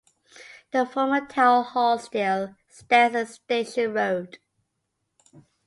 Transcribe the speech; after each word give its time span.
The 0.71 0.83
former 0.87 1.27
town 1.27 1.63
hall 1.63 1.99
still 1.99 2.55
stands 2.67 3.15
in 3.15 3.27
Station 3.27 3.93
Road. 3.93 4.39